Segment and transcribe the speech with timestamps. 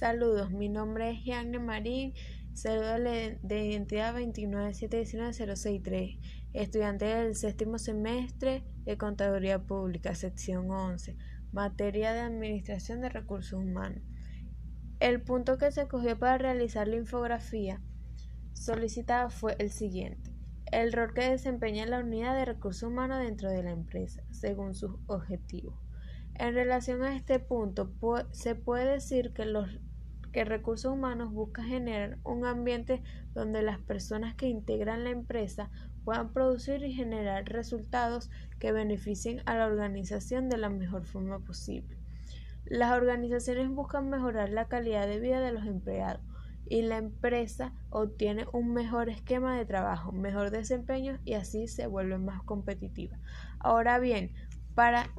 [0.00, 2.14] Saludos, mi nombre es Yanne Marín,
[2.54, 2.94] saludo
[3.42, 6.18] de identidad 29719-063,
[6.54, 11.18] estudiante del séptimo semestre de Contaduría Pública, sección 11,
[11.52, 14.02] materia de Administración de Recursos Humanos.
[15.00, 17.82] El punto que se escogió para realizar la infografía
[18.54, 20.30] solicitada fue el siguiente.
[20.72, 24.92] El rol que desempeña la unidad de recursos humanos dentro de la empresa, según sus
[25.08, 25.74] objetivos.
[26.36, 27.92] En relación a este punto,
[28.30, 29.68] se puede decir que los
[30.32, 33.02] que recursos humanos busca generar un ambiente
[33.34, 35.70] donde las personas que integran la empresa
[36.04, 41.96] puedan producir y generar resultados que beneficien a la organización de la mejor forma posible.
[42.64, 46.22] Las organizaciones buscan mejorar la calidad de vida de los empleados
[46.68, 52.18] y la empresa obtiene un mejor esquema de trabajo, mejor desempeño y así se vuelve
[52.18, 53.18] más competitiva.
[53.58, 54.32] Ahora bien,
[54.76, 55.10] para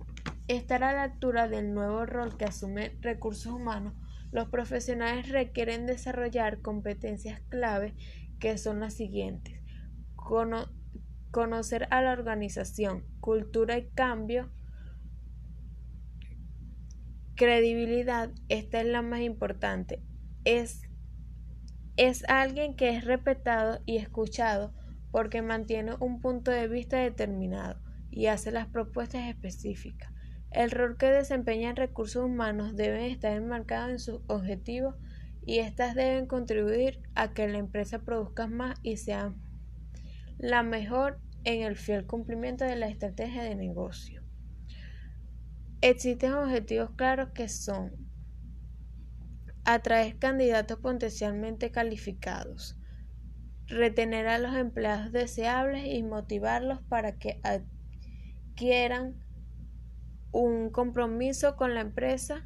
[0.48, 3.94] estar a la altura del nuevo rol que asume recursos humanos,
[4.31, 7.94] los profesionales requieren desarrollar competencias clave
[8.39, 9.59] que son las siguientes.
[11.31, 14.52] conocer a la organización, cultura y cambio,
[17.36, 20.02] credibilidad, esta es la más importante.
[20.44, 20.84] Es,
[21.97, 24.73] es alguien que es respetado y escuchado
[25.11, 30.11] porque mantiene un punto de vista determinado y hace las propuestas específicas.
[30.52, 34.95] El rol que desempeñan recursos humanos debe estar enmarcado en sus objetivos
[35.45, 39.33] y éstas deben contribuir a que la empresa produzca más y sea
[40.38, 44.22] la mejor en el fiel cumplimiento de la estrategia de negocio.
[45.81, 47.91] Existen objetivos claros que son
[49.63, 52.77] atraer candidatos potencialmente calificados,
[53.67, 59.16] retener a los empleados deseables y motivarlos para que adquieran
[60.32, 62.46] un compromiso con la empresa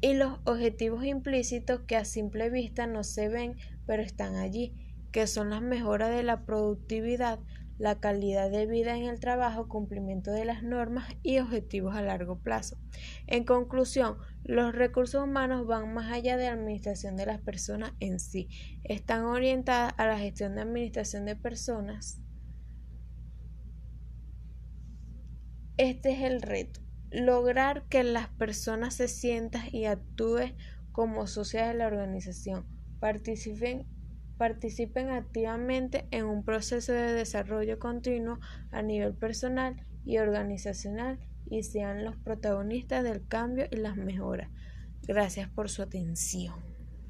[0.00, 4.74] y los objetivos implícitos que a simple vista no se ven pero están allí,
[5.12, 7.38] que son las mejoras de la productividad,
[7.78, 12.38] la calidad de vida en el trabajo, cumplimiento de las normas y objetivos a largo
[12.38, 12.78] plazo.
[13.26, 18.20] En conclusión, los recursos humanos van más allá de la administración de las personas en
[18.20, 18.48] sí,
[18.84, 22.21] están orientadas a la gestión de administración de personas
[25.78, 30.54] Este es el reto, lograr que las personas se sientan y actúen
[30.92, 32.66] como socias de la organización,
[33.00, 33.86] participen,
[34.36, 38.38] participen activamente en un proceso de desarrollo continuo
[38.70, 41.18] a nivel personal y organizacional
[41.48, 44.50] y sean los protagonistas del cambio y las mejoras.
[45.02, 46.71] Gracias por su atención.